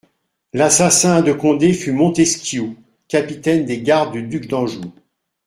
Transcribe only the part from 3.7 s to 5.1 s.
gardes du duc d'Anjou.